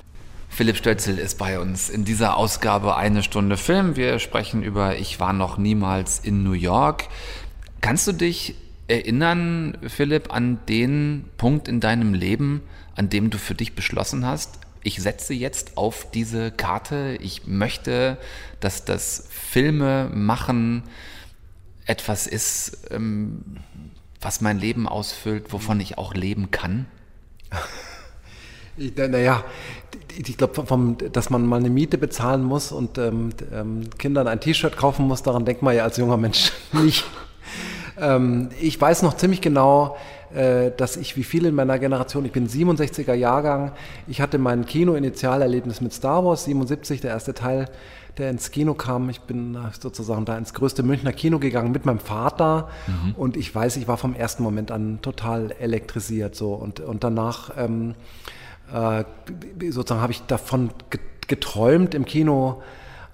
[0.48, 3.96] Philipp Stötzel ist bei uns in dieser Ausgabe eine Stunde Film.
[3.96, 7.06] Wir sprechen über Ich war noch niemals in New York.
[7.82, 8.54] Kannst du dich
[8.88, 12.62] erinnern, Philipp, an den Punkt in deinem Leben,
[12.96, 18.18] an dem du für dich beschlossen hast, ich setze jetzt auf diese Karte, ich möchte,
[18.60, 20.84] dass das Filme machen
[21.86, 23.58] etwas ist, ähm,
[24.24, 26.86] was mein Leben ausfüllt, wovon ich auch leben kann?
[28.76, 29.44] Naja,
[30.18, 30.66] ich glaube,
[31.12, 35.22] dass man mal eine Miete bezahlen muss und ähm, ähm, Kindern ein T-Shirt kaufen muss,
[35.22, 37.06] daran denkt man ja als junger Mensch nicht.
[38.00, 39.96] ähm, ich weiß noch ziemlich genau,
[40.78, 43.72] dass ich wie viele in meiner Generation, ich bin 67er Jahrgang,
[44.08, 47.68] ich hatte mein Kino-Initialerlebnis mit Star Wars, 77, der erste Teil
[48.18, 49.10] der ins Kino kam.
[49.10, 53.16] Ich bin sozusagen da ins größte Münchner Kino gegangen mit meinem Vater mhm.
[53.16, 57.52] und ich weiß, ich war vom ersten Moment an total elektrisiert so und, und danach
[57.58, 57.96] ähm,
[58.72, 59.04] äh,
[59.70, 60.70] sozusagen habe ich davon
[61.28, 62.62] geträumt, im Kino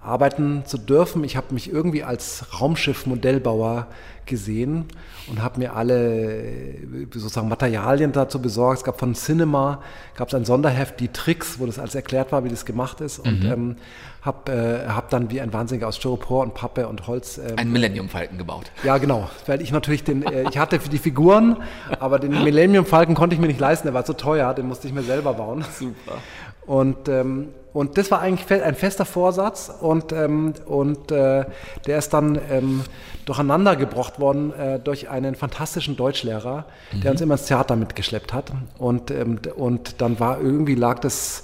[0.02, 1.24] arbeiten zu dürfen.
[1.24, 3.88] Ich habe mich irgendwie als Raumschiff-Modellbauer
[4.26, 4.86] gesehen
[5.28, 6.76] und habe mir alle
[7.12, 8.80] sozusagen Materialien dazu besorgt.
[8.80, 9.82] Es gab von Cinema,
[10.16, 13.20] gab es ein Sonderheft, die Tricks, wo das alles erklärt war, wie das gemacht ist.
[13.20, 13.52] Und mhm.
[13.52, 13.76] ähm,
[14.22, 17.40] habe äh, hab dann wie ein Wahnsinniger aus Styropor und Pappe und Holz...
[17.40, 18.72] Ähm, ein Millennium-Falken gebaut.
[18.84, 19.30] Ja, genau.
[19.48, 20.24] Weil ich natürlich den...
[20.24, 21.58] Äh, ich hatte die Figuren,
[22.00, 23.88] aber den Millennium-Falken konnte ich mir nicht leisten.
[23.88, 25.66] Der war zu teuer, den musste ich mir selber bauen.
[25.78, 26.20] Super.
[26.66, 31.46] Und, ähm, und das war eigentlich ein fester Vorsatz und, ähm, und äh,
[31.86, 32.82] der ist dann ähm,
[33.26, 37.02] durcheinander gebracht worden äh, durch einen fantastischen Deutschlehrer, mhm.
[37.02, 38.52] der uns immer ins Theater mitgeschleppt hat.
[38.80, 41.44] Und, ähm, und dann war irgendwie lag das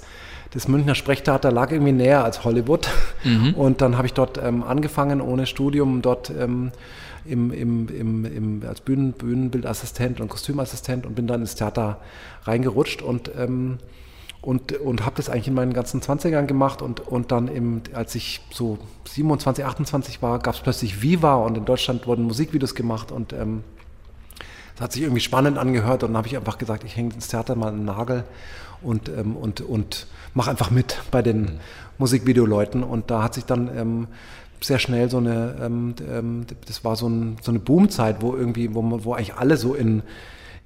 [0.52, 2.88] das Münchner Sprechtheater lag irgendwie näher als Hollywood.
[3.24, 3.54] Mhm.
[3.56, 6.70] Und dann habe ich dort ähm, angefangen, ohne Studium, dort ähm,
[7.26, 11.98] im, im, im, im, als Bühnen, Bühnenbildassistent und Kostümassistent und bin dann ins Theater
[12.44, 13.78] reingerutscht und, ähm,
[14.46, 16.80] und, und habe das eigentlich in meinen ganzen 20ern gemacht.
[16.80, 18.78] Und, und dann, im, als ich so
[19.08, 23.64] 27, 28 war, gab es plötzlich Viva und in Deutschland wurden Musikvideos gemacht und ähm,
[24.76, 27.26] das hat sich irgendwie spannend angehört und dann habe ich einfach gesagt, ich hänge ins
[27.26, 28.22] Theater mal einen Nagel
[28.82, 31.58] und, ähm, und, und mache einfach mit bei den
[31.98, 32.84] Musikvideoleuten.
[32.84, 34.06] Und da hat sich dann ähm,
[34.60, 38.72] sehr schnell so eine, ähm, ähm, das war so, ein, so eine Boomzeit, wo irgendwie,
[38.76, 40.04] wo, wo eigentlich alle so in,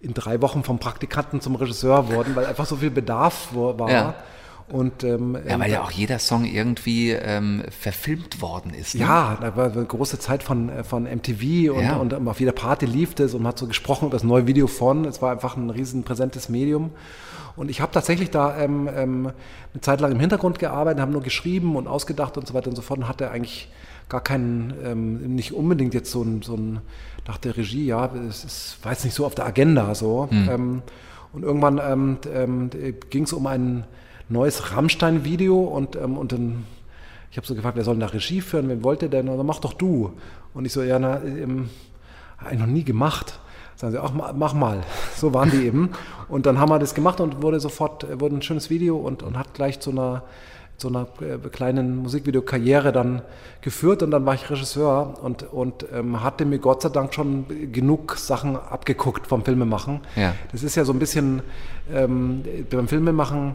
[0.01, 3.91] in drei Wochen vom Praktikanten zum Regisseur wurden, weil einfach so viel Bedarf war.
[3.91, 4.15] Ja.
[4.69, 8.95] Und, ähm, ja, weil ähm, ja auch jeder Song irgendwie ähm, verfilmt worden ist.
[8.95, 9.01] Ne?
[9.01, 11.97] Ja, da war eine große Zeit von, äh, von MTV und, Ja.
[11.97, 14.69] und auf jeder Party lief das und man hat so gesprochen über das neue Video
[14.69, 15.05] von.
[15.07, 16.93] Es war einfach ein riesen präsentes Medium.
[17.57, 19.33] Und ich habe tatsächlich da ähm, ähm,
[19.75, 22.77] eine Zeit lang im Hintergrund gearbeitet, habe nur geschrieben und ausgedacht und so weiter und
[22.77, 23.69] so fort und hatte eigentlich
[24.11, 26.81] gar keinen, ähm, nicht unbedingt jetzt so ein, so ein
[27.27, 30.29] nach der Regie, ja, es ist, war jetzt nicht so auf der Agenda so.
[30.31, 30.49] Hm.
[30.51, 30.83] Ähm,
[31.33, 32.71] und irgendwann ähm, ähm,
[33.09, 33.85] ging es um ein
[34.29, 36.65] neues Rammstein-Video und, ähm, und dann,
[37.31, 39.29] ich habe so gefragt, wer soll denn da Regie führen, wen wollt ihr denn?
[39.29, 40.13] Und dann mach doch du.
[40.55, 41.71] Und ich so, ja, na, ähm,
[42.39, 43.39] hab ich noch nie gemacht.
[43.77, 44.81] Sagen sie, ach, ma- mach mal.
[45.17, 45.91] So waren die eben.
[46.29, 49.23] Und dann haben wir das gemacht und wurde sofort, äh, wurde ein schönes Video und,
[49.23, 50.23] und hat gleich zu einer,
[50.81, 53.23] zu einer äh, kleinen Musikvideokarriere dann
[53.61, 57.45] geführt und dann war ich Regisseur und, und ähm, hatte mir Gott sei Dank schon
[57.71, 60.01] genug Sachen abgeguckt vom Filmemachen.
[60.17, 60.35] Ja.
[60.51, 61.43] Das ist ja so ein bisschen
[61.93, 63.53] ähm, beim Filmemachen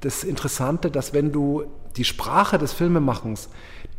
[0.00, 1.64] das Interessante, dass wenn du
[1.96, 3.48] die Sprache des Filmemachens,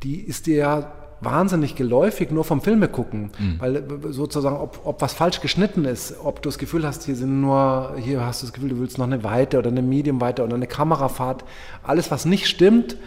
[0.04, 5.02] die ist dir ja wahnsinnig geläufig nur vom Filme gucken, weil äh, sozusagen, ob, ob
[5.02, 8.46] was falsch geschnitten ist, ob du das Gefühl hast, hier sind nur, hier hast du
[8.46, 11.44] das Gefühl, du willst noch eine Weite oder eine Medium-Weite oder eine Kamerafahrt,
[11.84, 12.98] alles was nicht stimmt,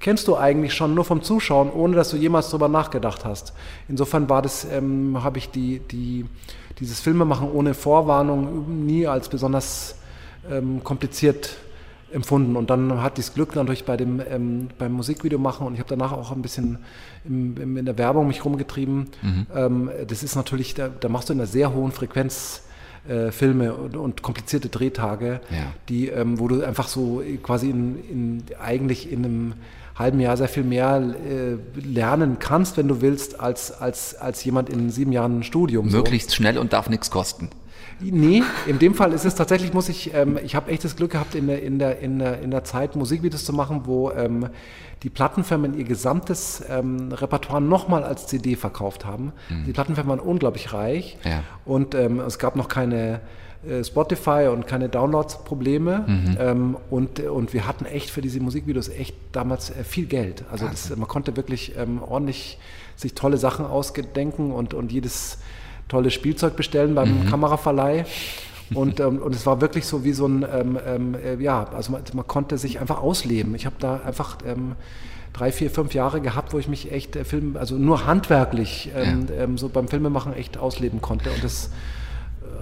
[0.00, 3.52] kennst du eigentlich schon nur vom Zuschauen, ohne dass du jemals drüber nachgedacht hast.
[3.88, 6.26] Insofern war das, ähm, habe ich die, die,
[6.80, 9.96] dieses Filmemachen ohne Vorwarnung nie als besonders
[10.50, 11.56] ähm, kompliziert
[12.12, 12.56] empfunden.
[12.56, 15.80] Und dann hatte ich das Glück natürlich bei dem, ähm, beim Musikvideo machen und ich
[15.80, 16.78] habe danach auch ein bisschen
[17.24, 19.08] im, im, in der Werbung mich rumgetrieben.
[19.54, 22.62] Ähm, das ist natürlich, da, da machst du in einer sehr hohen Frequenz
[23.08, 25.72] äh, Filme und, und komplizierte Drehtage, Ja.
[25.88, 29.52] die, ähm, wo du einfach so quasi in, in, eigentlich in einem
[29.96, 34.70] halben Jahr sehr viel mehr äh, lernen kannst, wenn du willst, als, als, als jemand
[34.70, 35.90] in sieben Jahren Studium.
[35.90, 35.96] so.
[35.98, 37.50] Möglichst schnell und darf nichts kosten.
[38.02, 41.12] Nee, in dem Fall ist es tatsächlich, muss ich, ähm, ich habe echt das Glück
[41.12, 44.48] gehabt, in der, in der, in der, in der Zeit Musikvideos zu machen, wo ähm,
[45.02, 49.32] die Plattenfirmen ihr gesamtes ähm, Repertoire nochmal als CD verkauft haben.
[49.66, 51.42] Die Plattenfirmen waren unglaublich reich Ja.
[51.64, 53.20] und ähm, es gab noch keine
[53.68, 56.04] äh, Spotify und keine Downloads-Probleme
[56.38, 60.44] ähm, und, und wir hatten echt für diese Musikvideos echt damals äh, viel Geld.
[60.50, 62.58] Also das, man konnte wirklich ähm, ordentlich
[62.96, 65.38] sich tolle Sachen ausgedenken und, und jedes
[65.92, 68.04] tolle Spielzeug bestellen beim Kameraverleih.
[68.74, 71.92] Und, ähm, und es war wirklich so wie so ein, ähm, ähm, äh, ja, also
[71.92, 73.54] man, man konnte sich einfach ausleben.
[73.54, 74.76] Ich habe da einfach ähm,
[75.34, 79.26] drei, vier, fünf Jahre gehabt, wo ich mich echt äh, Film, also nur handwerklich ähm,
[79.36, 81.30] ähm, so beim Filmemachen echt ausleben konnte.
[81.30, 81.68] Und das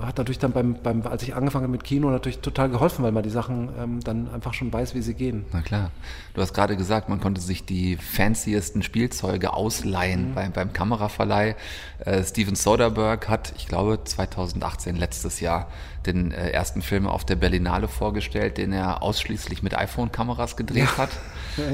[0.03, 3.13] hat natürlich dann beim, beim, als ich angefangen habe mit Kino, natürlich total geholfen, weil
[3.13, 5.45] man die Sachen ähm, dann einfach schon weiß, wie sie gehen.
[5.53, 5.91] Na klar.
[6.35, 11.57] Du hast gerade gesagt, man konnte sich die fanciesten Spielzeuge ausleihen beim, beim Kameraverleih.
[12.05, 15.69] Äh, Steven Soderbergh hat, ich glaube, 2018, letztes Jahr,
[16.07, 21.11] den äh, ersten Film auf der Berlinale vorgestellt, den er ausschließlich mit iPhone-Kameras gedreht hat.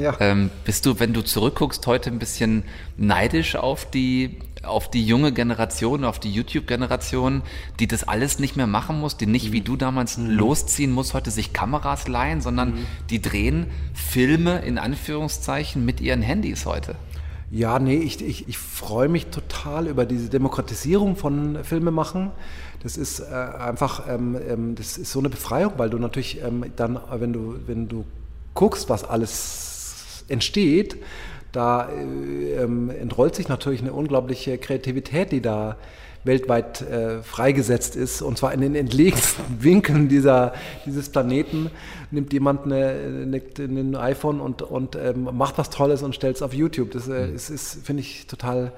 [0.01, 0.15] Ja.
[0.19, 2.63] Ähm, bist du, wenn du zurückguckst, heute ein bisschen
[2.97, 7.41] neidisch auf die, auf die junge Generation, auf die YouTube-Generation,
[7.79, 11.31] die das alles nicht mehr machen muss, die nicht wie du damals losziehen muss, heute
[11.31, 16.95] sich Kameras leihen, sondern die drehen Filme in Anführungszeichen mit ihren Handys heute?
[17.49, 22.31] Ja, nee, ich, ich, ich freue mich total über diese Demokratisierung von Filmemachen.
[22.83, 26.65] Das ist äh, einfach, ähm, ähm, das ist so eine Befreiung, weil du natürlich ähm,
[26.75, 28.05] dann, wenn du, wenn du
[28.53, 30.97] guckst, was alles entsteht,
[31.51, 35.77] da äh, ähm, entrollt sich natürlich eine unglaubliche Kreativität, die da
[36.23, 40.53] weltweit äh, freigesetzt ist, und zwar in den entlegensten Winkeln dieser,
[40.85, 41.71] dieses Planeten,
[42.11, 42.89] nimmt jemand eine,
[43.23, 46.91] eine, ein iPhone und, und ähm, macht was Tolles und stellt es auf YouTube.
[46.91, 48.73] Das äh, ist, ist finde ich, total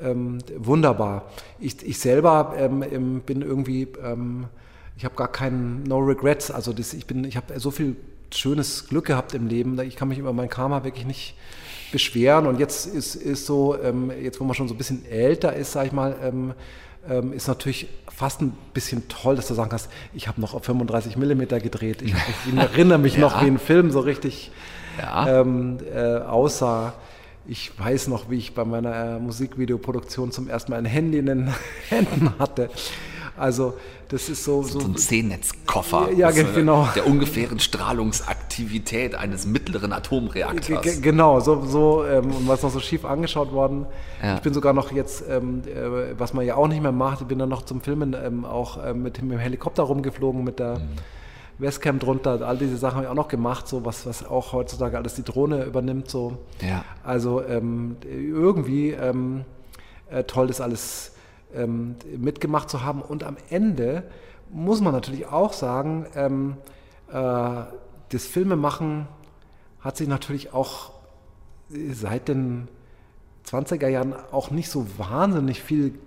[0.00, 1.30] ähm, wunderbar.
[1.58, 4.46] Ich, ich selber ähm, ähm, bin irgendwie, ähm,
[4.96, 7.96] ich habe gar keinen No Regrets, also das, ich, bin, ich habe so viel
[8.30, 11.34] schönes Glück gehabt im Leben, ich kann mich über mein Karma wirklich nicht
[11.92, 15.54] beschweren und jetzt ist, ist so, ähm, jetzt wo man schon so ein bisschen älter
[15.54, 16.54] ist, sag ich mal, ähm,
[17.08, 20.64] ähm, ist natürlich fast ein bisschen toll, dass du sagen kannst, ich habe noch auf
[20.64, 22.02] 35 Millimeter gedreht.
[22.02, 24.50] Ich, ich erinnere mich noch, wie ein Film so richtig
[24.98, 25.40] Ja.
[25.40, 26.94] ähm, äh, aussah.
[27.46, 31.26] Ich weiß noch, wie ich bei meiner äh, Musikvideoproduktion zum ersten Mal ein Handy in
[31.26, 31.54] den
[31.88, 32.70] Händen hatte.
[33.36, 33.74] Also
[34.08, 34.62] das ist so...
[34.62, 36.10] So ein C-Netz-Koffer.
[36.12, 36.88] Ja, äh, genau.
[36.94, 40.82] Der ungefähren Strahlungsaktivität eines mittleren Atomreaktors.
[40.82, 43.86] ge- Genau, so, so ähm, und was noch so schief angeschaut worden.
[44.22, 44.36] Ja.
[44.36, 47.26] Ich bin sogar noch jetzt, ähm, äh, was man ja auch nicht mehr macht, ich
[47.26, 50.80] bin dann noch zum Filmen ähm, auch ähm, mit, dem Helikopter rumgeflogen, mit der
[51.58, 54.96] Westcam drunter, all diese Sachen habe ich auch noch gemacht, so was, was auch heutzutage
[54.96, 56.10] alles die Drohne übernimmt.
[56.10, 56.38] So.
[56.60, 56.84] Ja.
[57.04, 59.44] Also ähm, irgendwie ähm,
[60.10, 61.11] äh, toll, das alles
[61.54, 63.02] ähm, mitgemacht zu haben.
[63.02, 64.04] Und am Ende
[64.50, 66.56] muss man natürlich auch sagen, ähm,
[67.10, 67.14] äh,
[68.10, 69.08] das Filmemachen
[69.80, 70.92] hat sich natürlich auch
[71.92, 72.68] seit den
[73.48, 75.98] 20er Jahren auch nicht so wahnsinnig viel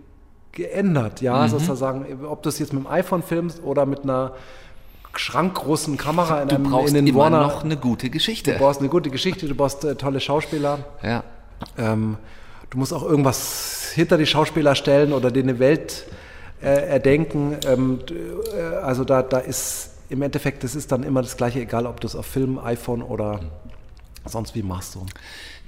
[0.52, 1.22] geändert.
[1.22, 1.50] Ja, mhm.
[1.50, 4.34] sozusagen, ob du es jetzt mit dem iPhone filmst oder mit einer
[5.16, 7.42] schrankgroßen Kamera in, einem, du brauchst in den immer Warner.
[7.42, 8.54] noch eine gute Geschichte.
[8.54, 10.80] Du brauchst eine gute Geschichte, du brauchst äh, tolle Schauspieler.
[11.04, 11.24] Ja.
[11.78, 12.18] Ähm,
[12.70, 16.06] du musst auch irgendwas hinter die Schauspieler stellen oder dir eine Welt
[16.62, 17.58] äh, erdenken.
[17.68, 21.86] Ähm, äh, also da, da ist im Endeffekt, das ist dann immer das Gleiche, egal
[21.86, 23.40] ob du es auf Film, iPhone oder
[24.26, 24.94] sonst wie machst.
[24.94, 25.06] So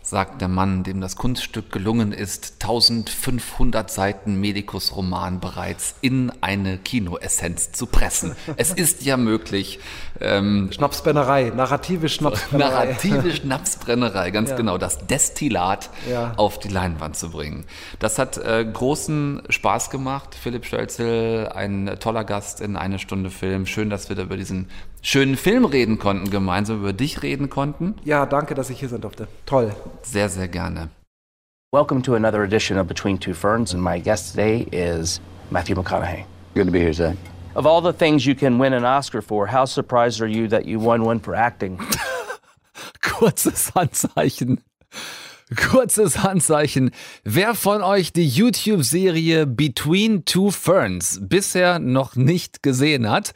[0.07, 7.73] sagt der Mann, dem das Kunststück gelungen ist, 1500 Seiten Medikus-Roman bereits in eine Kinoessenz
[7.73, 8.33] zu pressen.
[8.55, 9.79] es ist ja möglich.
[10.19, 12.85] Ähm, Schnapsbrennerei, narrative Schnapsbrennerei.
[12.85, 14.55] Narrative Schnapsbrennerei, ganz ja.
[14.55, 16.33] genau, das Destillat ja.
[16.37, 17.65] auf die Leinwand zu bringen.
[17.99, 20.35] Das hat äh, großen Spaß gemacht.
[20.35, 23.65] Philipp Stölzel, ein toller Gast in eine Stunde Film.
[23.65, 24.69] Schön, dass wir da über diesen
[25.01, 27.95] schönen Film reden konnten, gemeinsam über dich reden konnten.
[28.03, 29.27] Ja, danke, dass ich hier sein durfte.
[29.45, 29.73] Toll.
[30.01, 30.89] Sehr, sehr gerne.
[31.73, 35.19] Welcome to another edition of Between Two Ferns, and my guest today is
[35.51, 36.25] Matthew McConaughey.
[36.55, 37.17] Good to be here, Zach.
[37.57, 40.67] Of all the things you can win an Oscar for, how surprised are you that
[40.67, 41.77] you won one for acting?
[43.01, 44.59] Kurzes Handzeichen.
[45.55, 46.91] Kurzes Handzeichen.
[47.23, 53.33] Wer von euch die YouTube-Serie Between Two Ferns bisher noch nicht gesehen hat,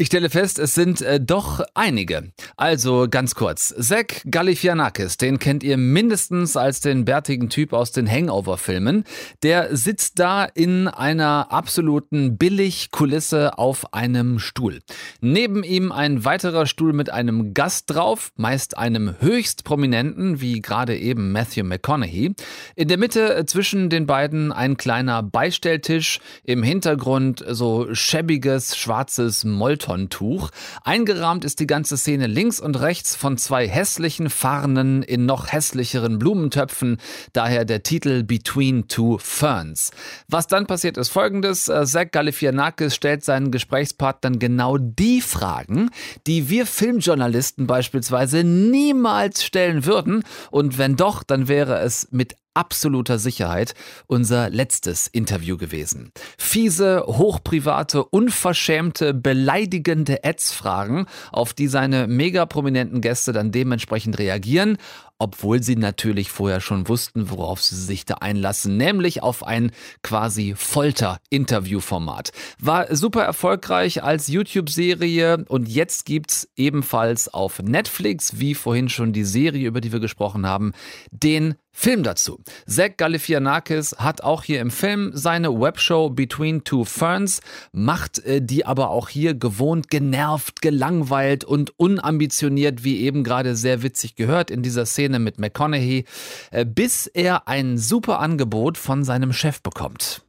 [0.00, 2.30] ich stelle fest, es sind äh, doch einige.
[2.56, 3.74] Also ganz kurz.
[3.80, 9.02] Zack Galifianakis, den kennt ihr mindestens als den bärtigen Typ aus den Hangover-Filmen.
[9.42, 14.78] Der sitzt da in einer absoluten Billigkulisse auf einem Stuhl.
[15.20, 20.96] Neben ihm ein weiterer Stuhl mit einem Gast drauf, meist einem höchst prominenten, wie gerade
[20.96, 22.34] eben Matthew McConaughey.
[22.76, 29.42] In der Mitte äh, zwischen den beiden ein kleiner Beistelltisch, im Hintergrund so schäbiges schwarzes
[29.42, 30.50] Molton Marathontuch.
[30.84, 36.18] Eingerahmt ist die ganze Szene links und rechts von zwei hässlichen Farnen in noch hässlicheren
[36.18, 36.98] Blumentöpfen,
[37.32, 39.90] daher der Titel Between Two Ferns.
[40.28, 45.90] Was dann passiert ist folgendes, äh, Zach Galifianakis stellt seinen Gesprächspartnern genau die Fragen,
[46.26, 53.18] die wir Filmjournalisten beispielsweise niemals stellen würden und wenn doch, dann wäre es mit absoluter
[53.18, 53.74] Sicherheit
[54.08, 56.10] unser letztes Interview gewesen.
[56.36, 64.76] Fiese, hochprivate, unverschämte, beleidigende Ads-Fragen, auf die seine mega prominenten Gäste dann dementsprechend reagieren
[65.18, 70.54] obwohl sie natürlich vorher schon wussten, worauf sie sich da einlassen, nämlich auf ein quasi
[70.56, 72.30] Folter-Interview-Format.
[72.60, 79.24] War super erfolgreich als YouTube-Serie und jetzt gibt's ebenfalls auf Netflix, wie vorhin schon die
[79.24, 80.72] Serie, über die wir gesprochen haben,
[81.10, 82.40] den Film dazu.
[82.66, 88.66] Zach Galifianakis hat auch hier im Film seine Webshow Between Two Ferns, macht äh, die
[88.66, 94.64] aber auch hier gewohnt genervt, gelangweilt und unambitioniert, wie eben gerade sehr witzig gehört in
[94.64, 96.04] dieser Szene mit McConaughey,
[96.50, 100.22] äh, bis er ein super Angebot von seinem Chef bekommt.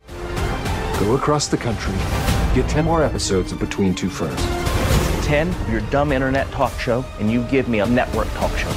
[0.99, 1.93] Go across the country,
[2.53, 4.39] get 10 more episodes of Between Two Ferns.
[5.25, 8.69] 10, your dumb internet talk show, and you give me a network talk show.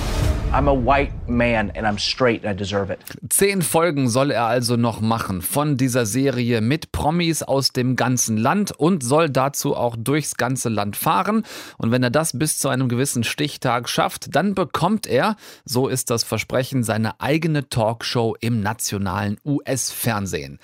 [0.54, 2.98] I'm a white man and I'm straight and I deserve it.
[3.30, 8.36] Zehn Folgen soll er also noch machen von dieser Serie mit Promis aus dem ganzen
[8.36, 11.44] Land und soll dazu auch durchs ganze Land fahren.
[11.78, 16.10] Und wenn er das bis zu einem gewissen Stichtag schafft, dann bekommt er, so ist
[16.10, 20.58] das Versprechen, seine eigene Talkshow im nationalen US-Fernsehen.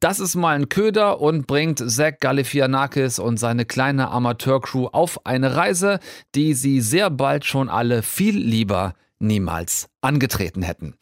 [0.00, 5.54] Das ist mal ein Köder und bringt Zach Galifianakis und seine kleine Amateurcrew auf eine
[5.54, 6.00] Reise,
[6.34, 8.94] die sie sehr bald schon alle viel lieber
[9.26, 10.94] niemals angetreten hätten.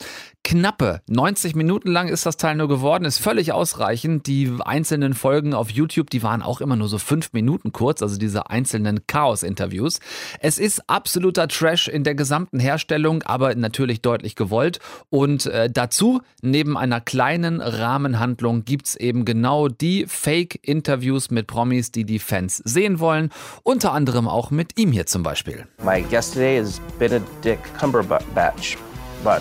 [0.44, 4.26] Knappe 90 Minuten lang ist das Teil nur geworden, ist völlig ausreichend.
[4.26, 8.18] Die einzelnen Folgen auf YouTube, die waren auch immer nur so fünf Minuten kurz, also
[8.18, 10.00] diese einzelnen Chaos-Interviews.
[10.40, 14.81] Es ist absoluter Trash in der gesamten Herstellung, aber natürlich deutlich gewollt.
[15.11, 22.05] Und äh, dazu, neben einer kleinen Rahmenhandlung, gibt's eben genau die Fake-Interviews mit Promis, die
[22.05, 23.31] die Fans sehen wollen.
[23.62, 25.66] Unter anderem auch mit ihm hier zum Beispiel.
[25.85, 28.76] My guest today is Benedict Cumberbatch.
[29.22, 29.40] But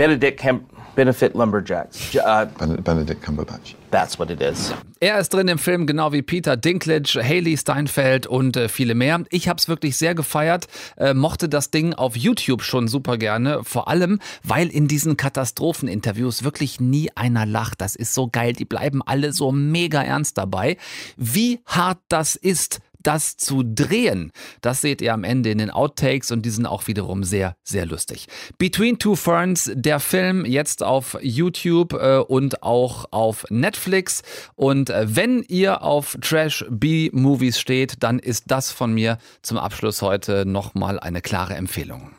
[0.00, 0.64] Benedict Cam
[0.96, 2.14] Benefit Lumberjacks.
[2.14, 2.46] Uh,
[2.82, 3.74] Benedict Cumberbatch.
[3.90, 4.72] That's what it is.
[4.98, 9.22] Er ist drin im Film, genau wie Peter Dinklage, Haley Steinfeld und äh, viele mehr.
[9.28, 13.60] Ich habe es wirklich sehr gefeiert, äh, mochte das Ding auf YouTube schon super gerne.
[13.62, 17.82] Vor allem, weil in diesen Katastropheninterviews wirklich nie einer lacht.
[17.82, 18.54] Das ist so geil.
[18.54, 20.78] Die bleiben alle so mega ernst dabei.
[21.18, 26.30] Wie hart das ist, das zu drehen, das seht ihr am Ende in den Outtakes
[26.30, 28.26] und die sind auch wiederum sehr, sehr lustig.
[28.58, 34.22] Between Two Ferns, der Film jetzt auf YouTube äh, und auch auf Netflix.
[34.54, 40.02] Und äh, wenn ihr auf Trash B-Movies steht, dann ist das von mir zum Abschluss
[40.02, 42.10] heute nochmal eine klare Empfehlung.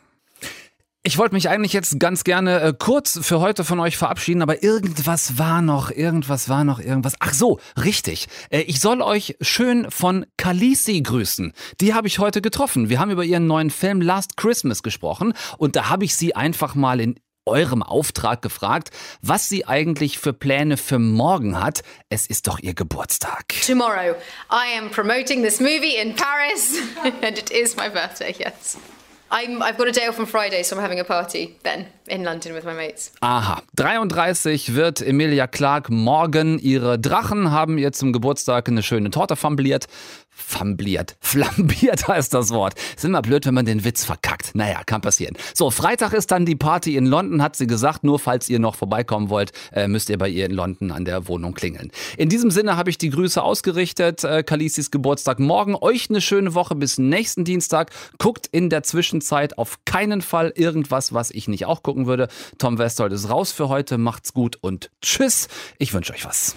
[1.04, 4.62] Ich wollte mich eigentlich jetzt ganz gerne äh, kurz für heute von euch verabschieden, aber
[4.62, 7.14] irgendwas war noch, irgendwas war noch, irgendwas.
[7.18, 8.28] Ach so, richtig.
[8.50, 11.54] Äh, ich soll euch schön von Khaleesi grüßen.
[11.80, 12.88] Die habe ich heute getroffen.
[12.88, 16.76] Wir haben über ihren neuen Film Last Christmas gesprochen und da habe ich sie einfach
[16.76, 18.90] mal in eurem Auftrag gefragt,
[19.22, 21.82] was sie eigentlich für Pläne für morgen hat.
[22.10, 23.54] Es ist doch ihr Geburtstag.
[23.66, 24.14] Tomorrow,
[24.52, 26.76] I am promoting this movie in Paris,
[27.22, 28.78] and it is my birthday, yes.
[29.32, 32.22] I'm, I've got a day off on Friday, so I'm having a party then in
[32.22, 33.12] London with my mates.
[33.22, 33.62] Aha.
[33.76, 36.58] 33 wird Emilia Clark morgen.
[36.58, 39.86] Ihre Drachen haben ihr zum Geburtstag eine schöne Torte fambliert.
[40.42, 41.16] Fambliert.
[41.20, 42.74] Flambiert heißt das Wort.
[42.96, 44.54] Ist immer blöd, wenn man den Witz verkackt.
[44.54, 45.36] Naja, kann passieren.
[45.54, 48.04] So, Freitag ist dann die Party in London, hat sie gesagt.
[48.04, 51.28] Nur falls ihr noch vorbeikommen wollt, äh, müsst ihr bei ihr in London an der
[51.28, 51.90] Wohnung klingeln.
[52.16, 54.24] In diesem Sinne habe ich die Grüße ausgerichtet.
[54.24, 55.76] Äh, Kalisis Geburtstag morgen.
[55.76, 57.90] Euch eine schöne Woche bis nächsten Dienstag.
[58.18, 62.28] Guckt in der Zwischenzeit auf keinen Fall irgendwas, was ich nicht auch gucken würde.
[62.58, 63.98] Tom Westold ist raus für heute.
[63.98, 65.48] Macht's gut und tschüss.
[65.78, 66.56] Ich wünsche euch was.